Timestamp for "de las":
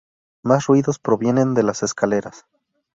1.53-1.83